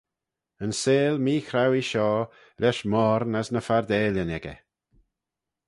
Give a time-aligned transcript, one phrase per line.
[0.63, 2.21] Yn seihll meechrauee shoh,
[2.61, 4.59] lesh moyrn as ny fardailyn echey.